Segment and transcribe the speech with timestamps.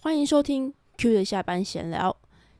[0.00, 2.16] 欢迎收听 Q 的下班闲聊。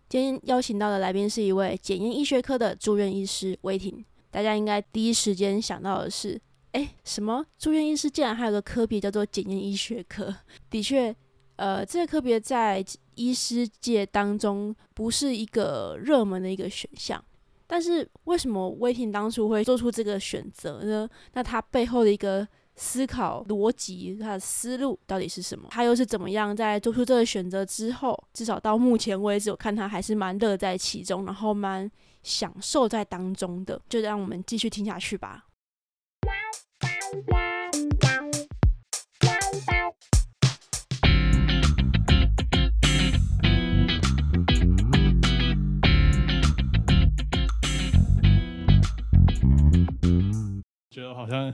[0.08, 4.04] 今天邀请到的来宾是一位检验医学科的住院医师威霆。
[4.28, 6.38] 大家应该第一时间想到的是，
[6.72, 10.34] 哎，什么住院医师竟然还有个科别叫做检验医学科？
[10.68, 11.14] 的确，
[11.54, 17.24] 呃，这个科别在医师界当中不是一个热门的一个选项。
[17.68, 21.08] 但是为什么威霆当初会做出这个选择呢？
[21.34, 22.46] 那他背后的一个
[22.78, 25.66] 思考逻辑，他的思路到底是什么？
[25.70, 31.90] 他又是怎么样在做出这个选择之后，至少到目前为止，我看他还是蛮乐在其中，然后蛮
[32.22, 33.80] 享受在当中的。
[33.88, 35.44] 就让我们继续听下去吧。
[50.90, 51.52] 觉得好像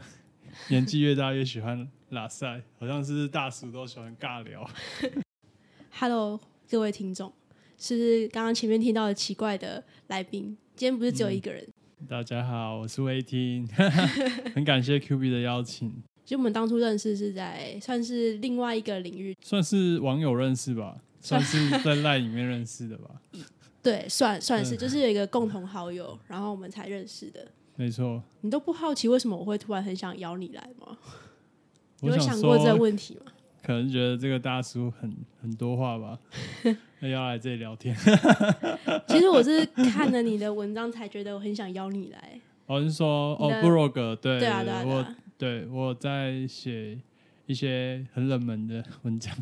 [0.68, 4.66] 年纪越大越喜欢拉塞，好像是大叔都喜欢尬聊。
[5.92, 6.40] Hello，
[6.70, 7.30] 各位听众，
[7.76, 10.56] 是刚刚前面听到的奇怪的来宾？
[10.74, 11.66] 今天不是只有一个人。
[12.08, 13.68] 大家好，我是魏听，
[14.54, 15.90] 很感谢 Q B 的邀请，
[16.24, 23.20] 其实我们当初认识是在算是另外一个领域，算是网友认识吧，算是在赖里面认识的吧，
[23.82, 27.46] 对，算算是嗯就是有一个共同好友，然后我们才认识的。
[27.76, 28.22] 没错。
[28.42, 30.96] 你都不好奇为什么我会突然很想邀你来吗？
[32.00, 33.32] 你有想想过这个，问题吗？
[33.62, 36.18] 可能觉得这个大叔很很多话吧，
[37.00, 37.96] 那 要来这里聊天。
[39.08, 42.40] 其实我是看了你的文章才觉得我很想邀你来。
[42.66, 46.98] 我是说，哦布洛格，对对啊，对啊，对我啊，对我在写
[47.46, 49.34] 一些很冷门的文章。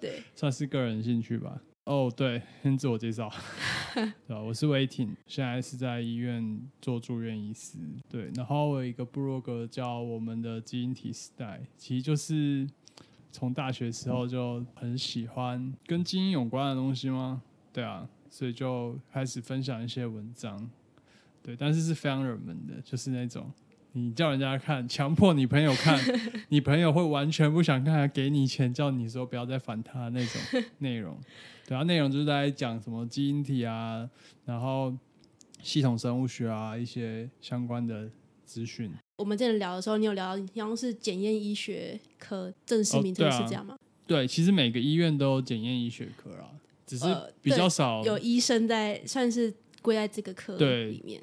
[0.00, 1.60] 对，算是个人兴趣吧。
[1.84, 3.28] 哦，对，先自我介绍，
[3.92, 4.40] 对吧？
[4.40, 7.76] 我是威霆，现在是在医院做住院医师。
[8.08, 12.68] 对，然后我有一个部落格叫我们的基因体时代，其实就是
[13.32, 17.42] 从大学时候就很喜欢跟基因有关的东西吗？
[17.72, 20.70] 对啊，所以就开始分享一些文章。
[21.42, 23.50] 对，但是是非常热门的，就是那种
[23.94, 25.98] 你叫人家看，强迫你朋友看，
[26.48, 31.18] 你朋友会完全不想看，还给你钱叫你说不要再烦他那种内容。
[31.68, 34.08] 对啊，内容就是在讲什么基因体啊，
[34.46, 34.92] 然后
[35.62, 38.08] 系统生物学啊，一些相关的
[38.44, 38.90] 资讯。
[39.18, 43.76] 我们之前聊的时候，你有聊到，好像是检验医学科正式哦名称是这样吗？
[44.06, 46.50] 对，其实每个医院都有检验医学科啊，
[46.86, 48.02] 只是呃比较少。
[48.02, 51.22] 有医生在，算是归在这个科里面。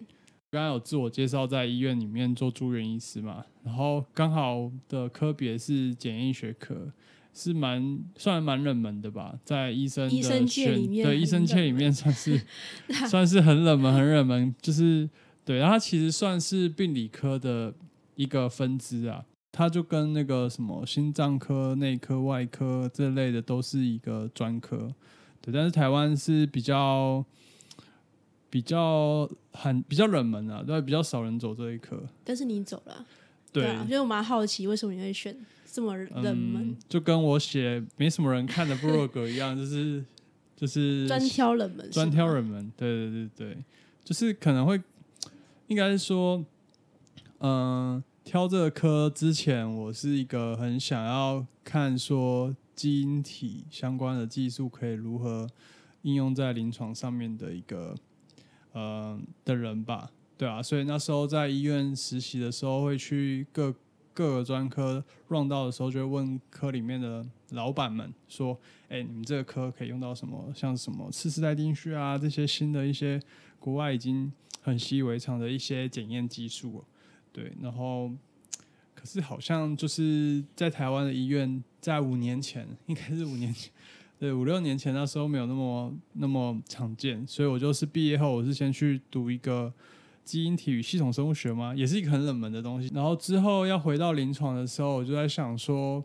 [0.52, 6.92] 刚刚有自我介绍，在医院里面做住院医师嘛，然后刚好的科别是检验医学科，
[7.36, 12.42] 是蛮算蛮冷门的吧，在医生的医生界里面对医生界冷里面算是
[13.08, 15.08] 算是很冷门，很冷门，就是
[15.46, 17.72] 对，然后它其实算是病理科的
[18.16, 24.92] 一个分支啊，它就跟那个什么心脏科、内科、外科这类的都是一个专科，
[25.42, 27.24] 对，但是台湾是比较。
[28.50, 32.02] 比较很比较冷门啊，对，比较少人走这一科。
[32.24, 33.06] 但是你走了，
[33.52, 35.36] 对，啊，所以我蛮好奇，为什么你会选
[35.72, 36.70] 这么冷门。
[36.70, 40.04] 嗯，，就跟我写没什么人看的部落格一样，就是
[40.58, 43.58] 就是专挑冷门，专挑冷门，对对对对，
[44.04, 44.82] 就是可能会
[45.68, 46.44] 应该是说，
[47.40, 55.48] 嗯、挑这个科之前，我是一个很想要看说基因体相关的技术可以如何
[56.02, 57.96] 应用在临床上面的一个
[58.74, 63.74] 呃的人吧，对啊，所以那时候在医院实习的时候，会去各
[64.14, 68.60] 各个专科 run 到的时候，就会问科里面的老板们说
[68.90, 70.52] ：“哎、你们这个科可以用到什么？
[70.56, 73.22] 像什么次世代定序啊，这些新的一些
[73.60, 74.32] 国外已经
[74.62, 76.84] 很习以为常的一些检验技术。”
[77.32, 78.12] 对，然后
[78.94, 83.72] 可是好像就是在台湾的医院，在五年前，应该是五年前，
[84.20, 89.72] 对，五六年前那时候没有那么那么常见，所以我就是毕业后，我是先去读一个
[90.26, 92.92] 基因体与系统生物学嘛，也是一个很冷门的东西。
[92.94, 96.04] 然后之后要回到临床的时候，我就在想说，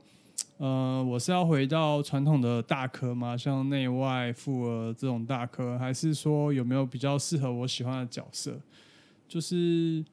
[0.58, 3.36] 呃，我是要回到传统的大科吗？
[3.36, 8.60] 像内外妇儿这种大科，还是说有没有比较适合我喜欢的角色？
[9.26, 10.04] 就是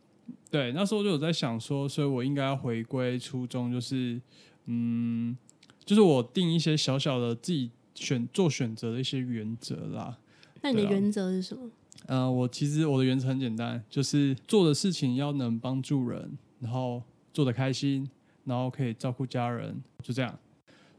[0.49, 4.19] 对，那时候就有在想说，所以我应该要回归初衷，就是
[4.65, 5.37] 嗯，
[5.85, 7.69] 就是我定一些小小的自己
[8.01, 10.17] 选做选择的一些原则啦。
[10.61, 11.69] 那你的原则是什么？
[12.07, 17.01] 呃，我其实我的原则很简单，就是做的事情要能帮助人，然后
[17.31, 18.09] 做的开心，
[18.45, 20.39] 然后可以照顾家人，就这样。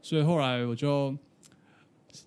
[0.01, 1.15] 所以后来我就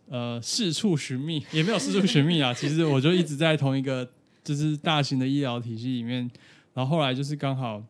[0.08, 4.08] 呃四处寻觅，也没有四处寻觅啊，其实我就一直在同一个
[4.44, 6.30] 就是大型的医疗体系里面，
[6.74, 7.82] 然后后来就是刚好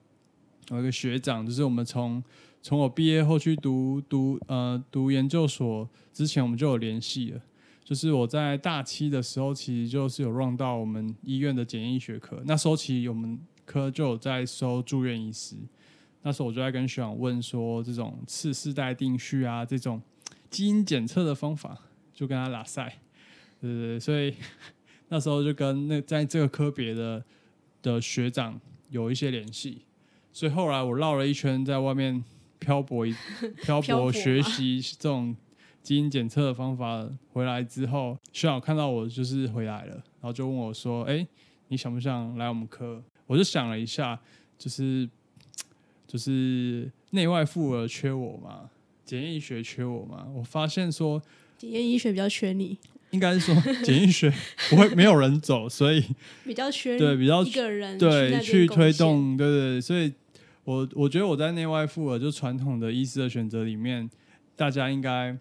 [0.70, 2.22] 有一个学长，就是我们从
[2.66, 7.40] 从我毕业后去读读呃读研究所之前，我们就有联系了。
[7.84, 12.42] 就是我在大七的时候，其实就是有 run 到我们医院的检验学科。
[12.44, 15.54] 那时候其实我们科就有在收住院医师。
[16.22, 20.02] 那时候我就在跟学长问说，这种次世代定序啊，这种
[20.50, 21.78] 基因检测的方法，
[22.12, 22.98] 就跟他拉赛，
[23.60, 24.34] 对对对，所以
[25.08, 27.24] 那时候就跟那在这个科别的
[27.80, 28.60] 的学长
[28.90, 29.82] 有一些联系。
[30.32, 32.24] 所以后来我绕了一圈，在外面
[32.58, 33.14] 漂泊一
[33.62, 35.34] 漂 漂泊泊学习这种
[35.82, 41.26] 基因检测的方法，回来之后，学长看到我就是回来了，然后就问我说：“哎、
[41.68, 44.18] 你想不想来我们科？”我就想了一下，
[44.58, 45.08] 就是
[46.06, 48.70] 就是内外妇儿缺我嘛，
[49.04, 51.20] 检验医学缺我嘛，我发现说
[51.58, 52.78] 检验医学比较缺你，
[53.10, 54.32] 应该是说检验医学
[54.70, 56.04] 不会没有人走，所以
[56.44, 59.36] 比较缺对比较一个人对去去推动。
[59.36, 60.12] 动，对对对，所以
[60.66, 64.10] 我我觉得我在内外妇儿就传统的医师的选择里面，
[64.56, 65.38] 大家应该，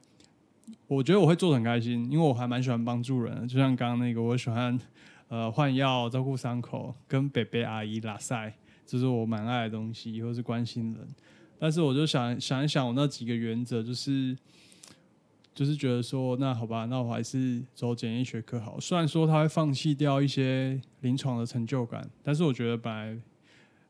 [0.88, 4.80] 我觉得我会做的很开心，因为我还蛮喜欢帮助人的，就像刚刚那个，我喜欢
[5.28, 8.54] 呃换药、照顾伤口、跟北北阿姨拉塞，
[8.86, 11.08] 这是我蛮爱的东西，或是关心人。
[11.58, 14.38] 但是我就想想一想，我那几个原则就是。
[15.56, 18.78] 就是觉得说，那好吧，那我还是走检验学科好。
[18.78, 23.18] 虽然说他会放弃掉一些临床的成就感，但是我觉得本来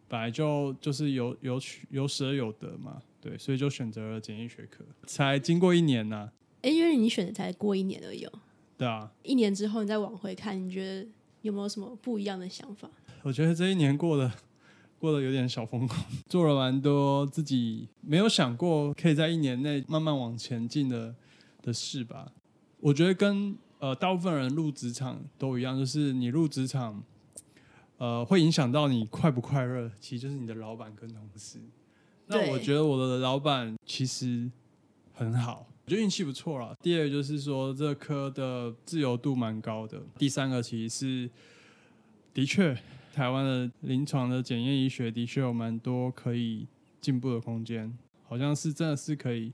[0.07, 4.86] 本来就就是有有取有舍有得嘛，对，所以就选择了检验学科。
[5.06, 6.30] 才经过一年呐、
[6.62, 8.31] 哎，因为你选的才过一年而已哦，
[8.78, 11.07] 对啊，一年之后你再往回看，你觉得
[11.42, 12.90] 有没有什么不一样的想法？
[13.24, 14.31] 我觉得这一年过得
[15.00, 21.16] 过得有点小疯狂， 做了蛮多自己没有想过可以在一年内慢慢往前进的
[21.62, 22.31] 的事吧。
[22.80, 27.04] 我觉得跟呃大部分人入职场都一样，就是你入职场，
[27.97, 31.59] 呃，会影响到你快不快乐，其实就是你的老板跟同事。
[32.27, 34.51] 那我觉得我的老板其实
[35.13, 36.75] 很好，我觉得运气不错啦。
[36.81, 40.01] 第二个就是说，这科的自由度蛮高的。
[40.18, 41.30] 第三个其实是，
[42.33, 42.75] 的确，
[43.13, 46.68] 台湾的临床的检验医学的确有蛮多可以
[47.00, 49.53] 进步的空间，好像是真的是可以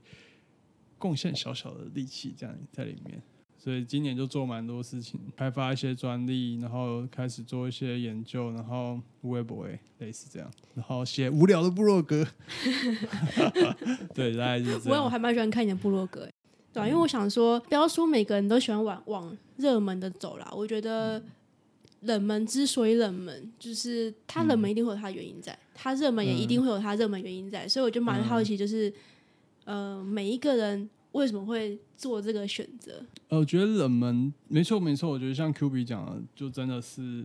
[0.98, 3.22] 贡献小小的力气这样在里面。
[3.62, 9.68] 所以今年就做蛮多事情，开发一些专利，然后开始做一些研究，然后微博
[9.98, 12.26] 类似这样，然后写无聊的部落格。
[14.12, 15.08] 对，大概就是这我我。
[15.08, 16.28] 还蛮喜欢看你的部落格，
[16.72, 20.52] 对啊，因为我想说，不要说每个人都喜欢往往热门的走啦。
[20.52, 21.22] 我觉得
[22.00, 28.92] 冷门之所以冷门，就是它冷门一定会有它的原因在，它热门也一定会有它热门原因在，所以我就蛮好奇，就是、
[29.66, 33.04] 呃，每一个人为什么会做这个选择？
[33.28, 37.24] 呃，我觉得冷门没错没错，我觉得像 Q B 讲的，就真的是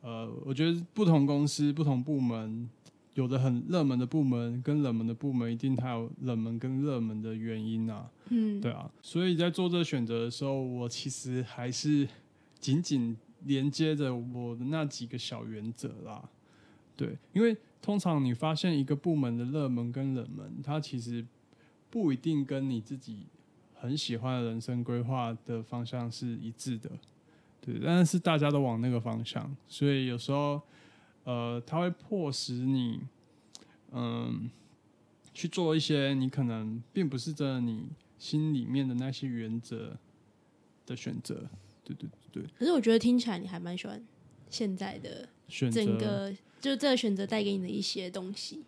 [0.00, 2.68] 呃，我觉得不同公司、不同部门，
[3.14, 8.10] 有的很热门的部门跟冷门的部门，一定它有冷门跟热门的原因啊。
[8.30, 12.08] 嗯，对啊，所以在做这个选择的时候，我其实还是
[12.58, 16.28] 紧紧连接着我的那几个小原则啦。
[16.96, 21.24] 对，因为通常你发现一个部门的热门跟冷门，它其实
[21.90, 23.26] 不一定跟你自己
[23.74, 26.90] 很喜欢的人生规划的方向是一致的。
[27.60, 30.60] 对，但是大家都往那个方向，所以有时候
[31.24, 33.00] 呃，它会迫使你
[33.92, 34.50] 嗯
[35.34, 37.88] 去做一些你可能并不是真的你
[38.18, 39.96] 心里面的那些原则
[40.86, 41.48] 的选择。
[41.82, 44.04] 对对对对，可是我觉得听起来你还蛮喜欢
[44.50, 48.64] 现在的选择整个，就这个选择带给你的一些东西，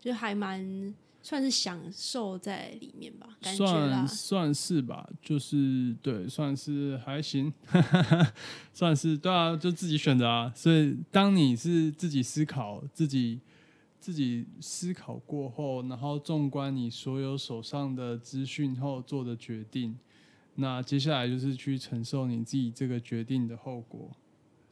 [0.00, 4.06] 就还蛮算是享受在里面吧，算。
[4.08, 7.52] 算是吧，就是对，算是还行，
[8.74, 10.52] 算是对啊，就自己选择啊。
[10.54, 13.40] 所以当你是自己思考、自己
[14.00, 19.96] 自己思考过后，然后纵观你所有手上的资讯后做的决定，
[20.56, 24.10] 那接下来就是去承受你自己这个决定的后果。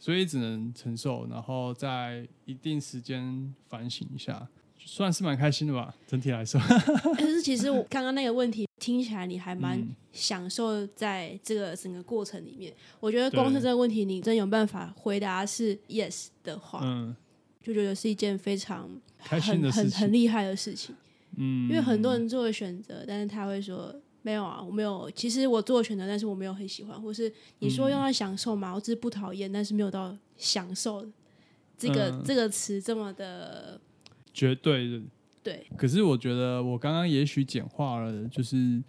[0.02, 4.48] 所以只能承受，然后在一定时间反省一下，
[4.84, 5.94] 算是蛮开心的吧。
[6.06, 6.60] 整体来说，
[7.16, 12.72] 可是其实我刚刚那个问题听起来你还蛮嗯享受在这个整个过程里面。
[12.98, 17.14] 我觉得光是这个问题，你真有办法回答是 yes 的话，嗯，
[17.62, 20.94] 就觉得是一件非常开心很很的事情很厉害的事情。
[21.36, 25.10] 嗯，因为很多人做了选择，但是他会说没有啊，我没有。
[25.14, 31.06] 其实我做了选择，但是我没有很喜欢，或是你说嗯用到享受嘛，我只是不讨厌，但是没有到享受
[31.78, 33.80] 这个、嗯这个词这么的
[34.40, 35.02] 绝对的。
[35.42, 35.66] 对。
[35.76, 38.82] 可是我觉得我刚刚也许简化了，就是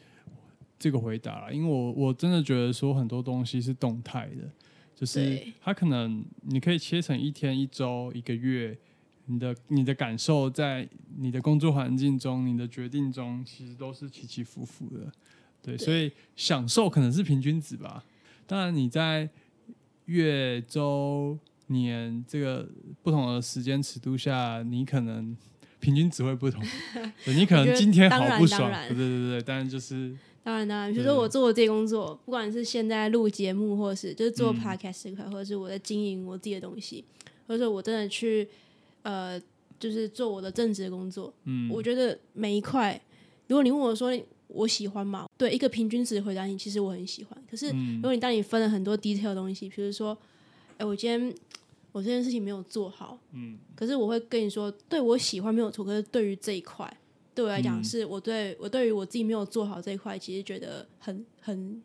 [0.79, 4.49] 这个回答了，因为我我真的觉得说很多东西是动态的，
[4.95, 8.77] 就是它可能你可以切成一天、一周、一个月，
[9.25, 15.11] 你的你的感受在你的工作环境中，你的决定中，其实都是起起伏伏的。
[15.61, 18.05] 对，对所以享受可能是平均值吧。
[18.47, 19.29] 当然你在
[20.05, 21.37] 月、周、
[21.71, 22.67] 年这个
[23.01, 25.35] 不同的时间尺度下，你可能
[25.79, 26.61] 平均值会不同。
[27.25, 34.59] 对你可能今天好不爽，对对对对，当然就是当然，当然，比如说我做我自己工作，不管是现在录节目，或者是就是做嗯。
[34.59, 37.03] podcast 这块，或者是我在经营我自己的东西，
[37.47, 38.47] 或者说我真的去
[39.03, 39.39] 呃，
[39.79, 42.99] 就是做我的正职的工作，嗯，我觉得每一块，
[43.47, 44.11] 如果你问我说
[44.47, 45.27] 我喜欢嘛？
[45.37, 47.43] 对，一个平均值回答你，其实我很喜欢。
[47.49, 47.95] 可是嗯。
[47.97, 50.17] 如果你当你分了很多 detail 的东西，比如说，
[50.77, 51.33] 哎，我今天
[51.91, 56.97] 我这件事情没有做好，嗯可是我会跟你说，对我喜欢没有错，可是对于这一块，
[57.35, 61.81] 对我来讲，嗯是我对我对于我自己没有做好这一块，其实觉得很很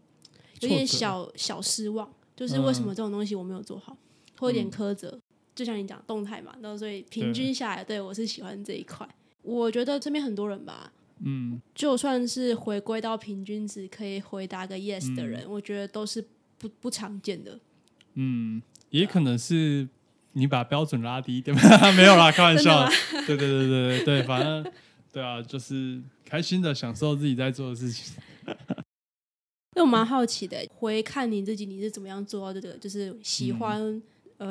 [0.61, 3.97] 有点小小失望，就是为什么嗯这种东西我没有做好，
[4.39, 5.19] 会有点嗯苛责。
[5.55, 9.09] 就像你讲动态嘛，然后所以平均下来，对我是喜欢这一块。
[9.41, 16.23] 我觉得这边很多人吧，嗯就算是回归到平均值可以回答个 yes 的人，我觉得都是
[16.59, 17.59] 不不常见的。
[18.15, 18.61] 嗯，
[18.91, 19.89] 也可能是
[20.37, 21.57] 你把标准拉低一点，
[21.97, 22.87] 没有啦，开玩笑。
[23.27, 24.73] 对对对对对对，反正
[25.11, 28.15] 对啊，就是开心的享受自己在做的事情。
[29.75, 32.77] 因为我蛮好奇的，回看你自己，你是怎么样做到这个？
[32.77, 34.03] 就是喜欢，嗯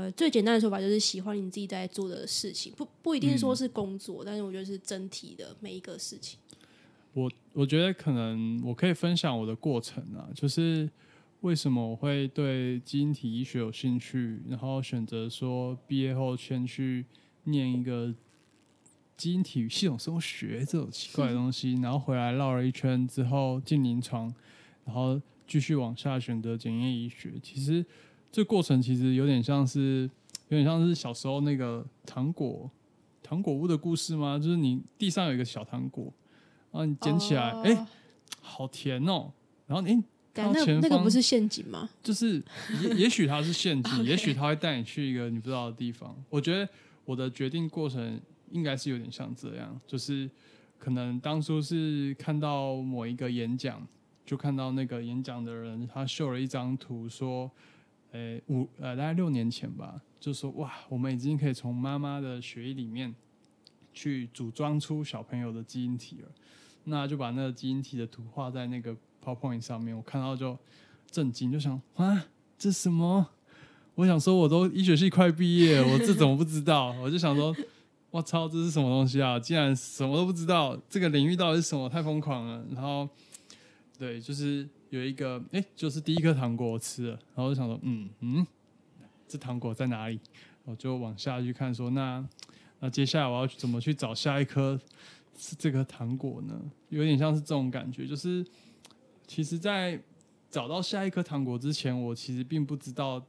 [0.05, 6.39] 呃，最简单的说法就是喜欢你自己在做的事情，不不一定说嗯是工作，但是我觉得是整体的每一个事情。
[7.13, 10.89] 我我觉得可能我可以分享我的过程啊，就是
[11.45, 17.05] 为什么我会对基因体医学有兴趣，然后选择说毕业后先去
[17.43, 18.11] 念一个
[19.15, 24.33] 基因体与系统生物学这种奇怪的东西，然后回来绕了一圈之后进临床，
[24.85, 27.33] 然后继续往下选择检验医学。
[27.43, 27.85] 其实
[28.31, 30.09] 这过程其实有点像是
[30.47, 32.67] 有点像是小时候那个糖果
[33.21, 34.39] 糖果屋的故事吗？
[34.39, 36.11] 就是你地上有一个小糖果。
[36.71, 37.87] 然后你捡起来，哎、哦
[38.41, 39.31] 好甜哦！
[39.67, 41.89] 然后你等一下那那个不是陷阱吗？
[42.03, 42.43] 就是
[42.81, 46.15] 也也许它是陷阱， 也许他会带你去一个你不知道的地方。
[46.29, 46.67] 我觉得
[47.05, 48.19] 我的决定过程
[48.51, 50.29] 应该是有点像这样，就是
[50.77, 53.87] 可能当初是看到某一个演讲，
[54.25, 57.49] 就看到那个演讲的人他秀了一张图，说，
[58.11, 63.13] 诶、五呃大概六年前吧，就说哇，我们已经可以从妈妈的血液里面
[63.93, 66.29] 去组装出小朋友的基因体了。
[66.87, 70.57] 那就把那个基因体的图画在那个 PowerPoint 上面，我看到就
[71.09, 72.25] 震惊，就想啊，
[72.57, 73.27] 这什么？
[73.95, 76.91] 我想说，我都医学系快毕业，我这怎么不知道？
[77.01, 77.55] 我就想说，
[78.11, 79.39] 我操，这是什么东西啊？
[79.39, 81.89] 竟然什么都不知道，这个领域到底是什么？
[81.89, 82.65] 太疯狂了。
[82.73, 83.07] 然后，
[83.97, 88.45] 对，就是有一个，哎、就是第一颗糖果我吃了，然后就想说，嗯嗯，
[89.27, 90.19] 这糖果在哪里？
[90.65, 92.27] 我就往下去看说，那
[92.79, 94.77] 那接下来我要怎么去找下一颗
[95.37, 96.59] 是这个糖果呢？
[96.89, 98.45] 有点像是这种感觉，就是
[99.27, 100.01] 其实，在
[100.49, 103.25] 找到下一颗糖果之前，我其实并不知道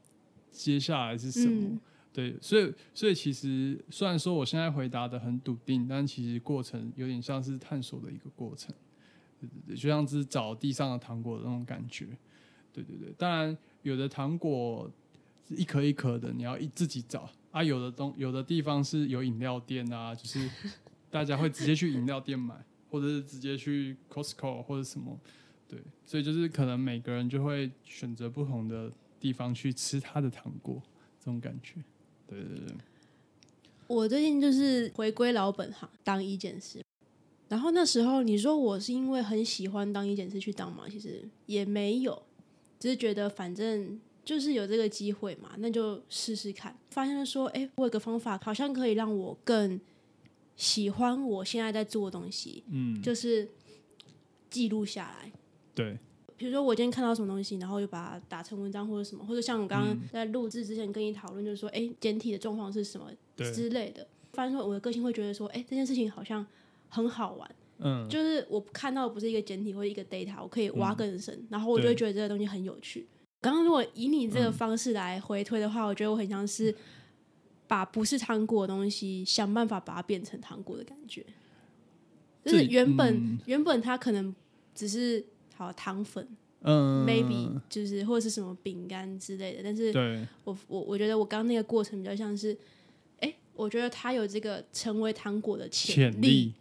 [0.50, 1.68] 接下来是什么。
[1.68, 1.80] 嗯
[2.12, 8.74] 对，所以所以其实虽然说我现在回答的很笃定，但其实过程有点像是探索的一个过程。
[9.38, 12.06] 对对对，就像是找地上的糖果的那种感觉。
[12.72, 14.90] 对对对，当然有的糖果
[15.46, 17.62] 是一颗一颗的，你要一自己找啊。
[17.62, 20.48] 有的东有的地方是有饮料店啊，就是
[21.10, 22.54] 大家会直接去饮料店买，
[22.88, 25.20] 或者是直接去 Costco 或者什么。
[25.68, 30.80] 对，所以就是可能每个人就会选择不同的地方去吃他的糖果，
[31.18, 31.74] 这种感觉。
[32.28, 32.74] 对对对，
[33.86, 36.80] 我最近就是回归老本行，当医检师。
[37.48, 40.88] 然后那时候你说我是因为很喜欢当医检师去当嘛？
[40.88, 42.20] 其实也没有，
[42.78, 46.76] 只是觉得反正就是有这个机会嘛，那就试试看。
[46.90, 49.80] 发现说，哎，我有个方法好像可以让我更
[50.56, 53.48] 喜欢我现在在做的东西，嗯，就是
[54.50, 55.30] 记录下来。
[55.76, 55.96] 对，
[56.36, 60.00] 比如说我今天看到什么东西，然后就把它打成文章或者什么，或者像我刚刚嗯。
[60.10, 64.04] 在录制之前跟你讨论，就是说，哎、简体的状况是什么之类的。
[64.32, 66.44] 发现说我的个性会觉得说，哎、这件事情好像
[66.88, 73.06] 很好玩，嗯，就是我看到不是一个简体或者一个 data，我可以挖更深，然后我就会觉得这个东西很有趣。
[73.42, 74.52] 刚刚如果以你这个嗯。
[74.52, 76.74] 方式来回推的话，我觉得我很像是
[77.66, 81.24] 把不是糖果的东西想办法把它变成糖果的感觉，
[82.44, 83.38] 就是原本、嗯。
[83.46, 84.34] 原本它可能
[84.74, 85.24] 只是
[85.56, 86.26] 好糖粉。
[86.68, 92.56] 嗯 maybe 就是或者是什么饼干之类的，但是对，我我我觉得我刚刚那个过程比较像是，
[93.20, 96.54] 哎、我觉得它有这个成为糖果的潜力，力，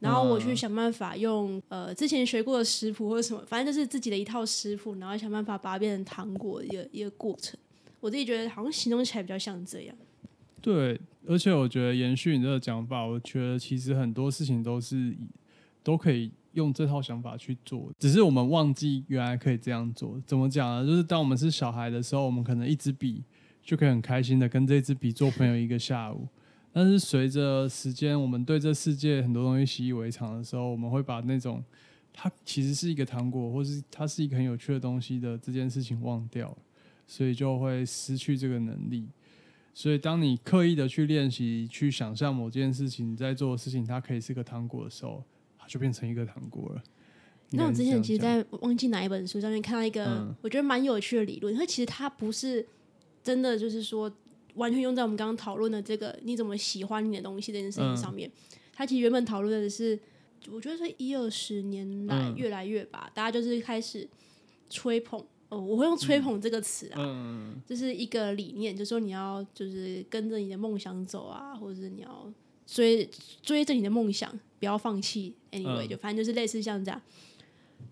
[0.00, 7.56] 然后我去嗯想办法用呃之前学过的食谱或者什么，反正就是自己的一套食谱，然后想办法把它变成糖果的一个一个过程。
[8.00, 9.94] 我自己觉得好像形容起来比较像这样。
[10.60, 15.14] 对，而且我觉得延续你这个讲法，我觉得其实很多事情都是
[15.84, 20.20] 都可以用这套想法去做，只是我们忘记原来可以这样做。
[20.26, 20.86] 怎么讲呢？
[20.86, 23.22] 就是当我们是小孩的时候，我们可能一支笔
[23.62, 26.26] 就可以很开心的跟这支笔做朋友一个下午。
[26.72, 31.62] 但是随着时间，我们对这世界很多东西习以为常的时候，我们会把那种
[32.12, 36.56] 它其实是一个糖果，或是它是一个很有趣的东西的这件事情忘掉，
[37.06, 39.06] 所以就会失去这个能力。
[39.74, 45.24] 所以当你刻意的去练习、去想象某件事情在做的事情，它可以是个糖果的时候，
[45.66, 46.82] 就变成一个糖果了。
[47.50, 52.66] 那我之前其实，在忘记哪一本书上面看到一个嗯我觉得蛮有趣的理论，因为其实它不是
[53.22, 54.10] 真的就是说
[54.54, 58.30] 完全用在我们刚刚讨论的这个你怎么喜欢你的东西这件事情上面。
[58.72, 59.98] 它其实原本讨论的是，
[60.50, 64.08] 我觉得是一二十年来嗯越来越吧，大家就是开始
[64.70, 65.22] 吹捧。
[65.50, 72.32] 哦，我会用“吹捧”这个词啊，就是一个理念，就是说你要就是跟着你的梦想走啊，或者是你要
[72.66, 73.08] 追
[73.42, 75.34] 追着你的梦想，不要放弃。
[75.50, 77.00] Anyway，、嗯就反正就是类似像这样。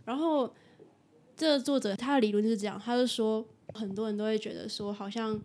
[0.05, 0.53] 然后
[1.37, 5.39] 这个作者他的理论就是这样，他就说很多人都会觉得说，好像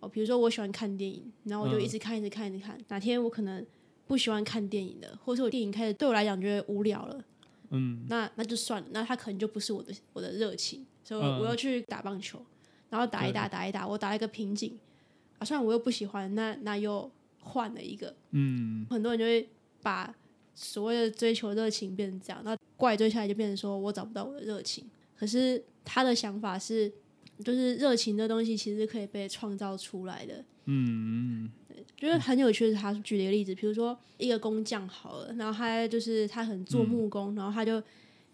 [0.00, 2.78] 哦，比如说我喜欢看电影，然后我就嗯一直看，一直看，一直看。
[2.88, 3.64] 哪天我可能
[4.06, 7.24] 不喜欢看电影了，或者是我电影开始对我来讲觉得无聊了，
[7.70, 12.44] 嗯那那就算了，那他可能就不是我的我的热情，所以我要去打棒球，
[12.90, 14.78] 然后打一打打一打，我打了一个瓶颈
[15.38, 17.10] 啊，虽然我又不喜欢，那那又
[17.42, 18.86] 换了一个，嗯。
[18.88, 19.46] 很多人就会
[19.82, 20.14] 把
[20.54, 24.84] 所谓的追求热情变成这样，那怪追下来就变成说我找不到我的热情。
[25.16, 26.92] 可是他的想法是，
[27.44, 30.44] 就是热情的东西其实可以被创造出来的。
[30.64, 31.50] 嗯。
[31.96, 37.80] 觉得很有趣的是，他举了一个例子，比如说一个工匠好了，然后他就是他很做木工，然后他就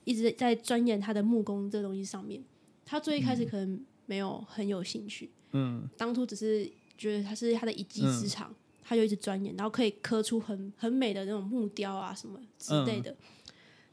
[0.04, 2.42] 一直在钻研他的木工这个东西上面。
[2.86, 5.86] 他最一开始可能没有很有兴趣，嗯。
[5.98, 8.54] 当初只是觉得他是他的一技之长，
[8.88, 13.14] 他就一直钻研，然后可以刻出很很美的那种木雕啊什么之类的，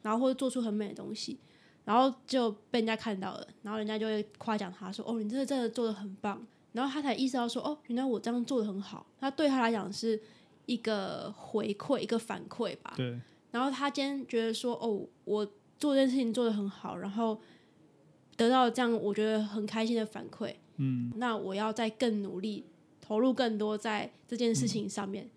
[0.02, 1.38] 然后或者做出很美的东西，
[1.84, 10.18] 然后就被人家看到了，然后人家就会夸奖他说：“哦，你这个真的做的很棒。”然后他才意识到说：“哦，原来我这样做的很好。”他对他来讲是
[10.66, 12.94] 一个回馈，一个反馈吧。
[12.96, 13.20] 对，
[13.52, 15.46] 然后他今天觉得说，哦，我
[15.78, 17.38] 做这件事情做的很好，然后
[18.38, 22.66] 得到这样我觉得很开心的反馈，嗯那我要再更努力，
[23.06, 25.30] 投入更多在这件事情上面。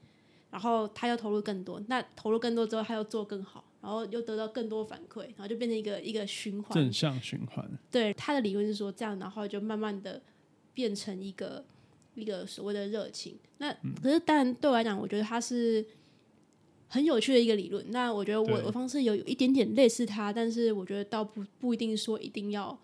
[0.51, 6.91] 然后他又投入更多，那投入更多之后，他又做更好，然后又得到更多反馈，然后就变成一个一个循环正。
[6.91, 7.71] 向循环。
[7.91, 10.23] 对他的理论是说这样，然后就慢慢的
[10.73, 11.63] 变成一个
[12.15, 13.37] 一个所谓的热情。
[13.59, 13.71] 那
[14.03, 15.85] 可是当然对我来讲，我觉得他是
[16.89, 17.85] 很有趣的一个理论。
[17.91, 22.77] 那我觉得我我方式有有一点点类似他，但是我觉得倒不不一定说一定要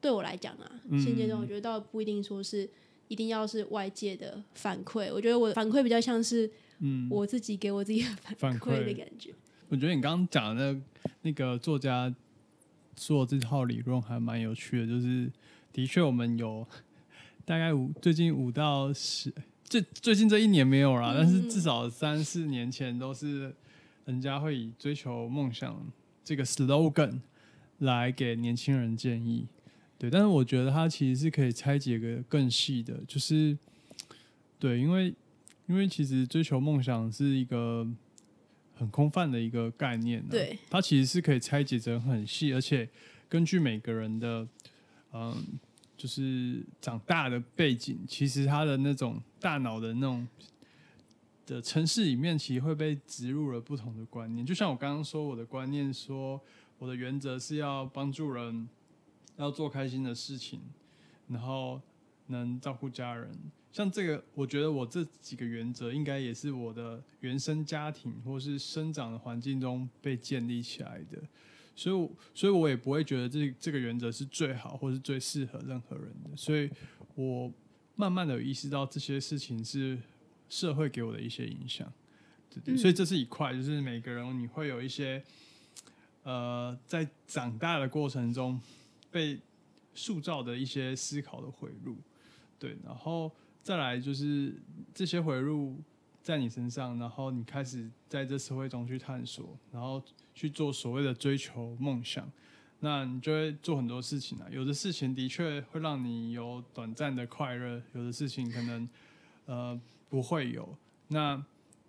[0.00, 2.66] 对我来讲啊，现阶段我觉得倒不一定说是
[3.10, 5.12] 一定要是外界的反馈。
[5.12, 9.34] 我觉得我的反馈比较像是嗯，我自己给我自己的反反馈的感觉。
[9.68, 10.80] 我觉得你刚刚讲的那
[11.22, 12.14] 那个作家
[12.94, 15.28] 做这套理论还蛮有趣的，就是
[15.72, 16.64] 的确我们有
[17.44, 23.52] 大概五最近五到十，最最近这一年没有啦，嗯但是至少三四年前都是
[24.04, 25.84] 人家会以追求梦想
[26.22, 27.18] 这个 slogan
[27.78, 29.48] 来给年轻人建议。
[30.00, 33.56] 对，但是我觉得它其实是可以拆解个更细的，就是
[34.58, 35.14] 对，因为
[35.66, 37.86] 因为其实追求梦想是一个
[38.74, 42.88] 很空泛的一个概念、啊，对，它其实是可以拆解成很细，而且
[43.28, 44.48] 根据每个人的
[45.12, 45.36] 嗯，
[45.98, 50.26] 就是长大的背景，其实他的那种大脑的那种
[51.44, 54.46] 的城市里面，其实会被植入了不同的观念。
[54.46, 56.40] 就像我刚刚说，我的观念说，
[56.78, 58.66] 我的原则是要帮助人，
[59.40, 60.60] 要做开心的事情，
[61.28, 61.80] 然后
[62.26, 63.30] 能照顾家人。
[63.72, 71.18] 像这个，我觉得我这几个原则应该也是我的原生家庭或是生长的环境中被建立起来的，
[71.74, 76.36] 所以我，所以我也不会觉得这这个原则是最好或是最适合任何人的。
[76.36, 76.68] 所以
[77.14, 77.50] 我
[77.94, 79.96] 慢慢的有意识到这些事情是
[80.48, 81.90] 社会给我的一些影响，
[82.52, 85.22] 对对，嗯所以这是一块，就是每个人你会有一些
[86.24, 88.60] 呃，在长大的过程中
[89.10, 89.40] 被
[89.94, 91.96] 塑造的一些思考的回路，
[92.58, 93.30] 对，然后
[93.62, 94.54] 再来就是
[94.94, 95.76] 这些回路
[96.22, 100.02] 在你身上，然后你开始在这社会中去探索，然后
[100.34, 102.30] 去做所谓的追求梦想，
[102.80, 104.46] 那你就会做很多事情啊。
[104.50, 108.88] 有的事情的确会让你有短暂的快乐，有的事情可能
[109.46, 110.76] 呃不会有。
[111.08, 111.44] 那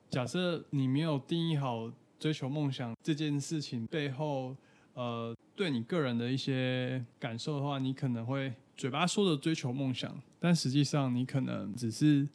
[0.09, 4.55] 假设你没有定义好追求梦想这件事情背后，
[4.93, 12.27] 呃，对你个人的一些感受的话，你可能会嘴巴说的追求梦想，但实际上你可能只是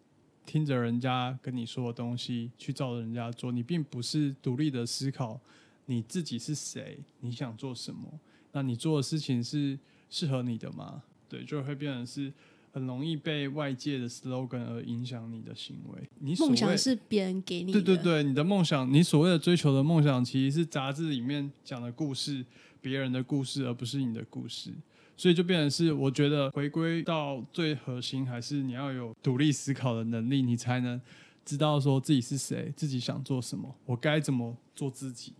[0.44, 5.40] 听着人家跟你说的东西去照着人家做，你并不是独立的思考
[5.86, 8.20] 你自己是谁，你想做什么，
[8.52, 11.02] 那你做的事情是适合你的吗？
[11.28, 12.32] 对，就会变成是
[12.76, 16.06] 很容易被外界的 slogan 而影响你的行为。
[16.18, 22.44] 你梦想是别人给你的，对对对，你的梦想，你所谓的追求的梦想，其实是杂志里面讲的故事，
[22.82, 24.70] 别人的故事，而不是你的故事。
[25.16, 31.00] 所以就变成是，我觉得回归到最核心，还是你要有独立思考的能力，你才能
[31.46, 35.32] 知道说自己是谁，自己想做什么，我该怎么做自己。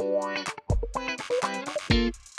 [0.00, 0.48] Thank
[1.90, 2.29] you.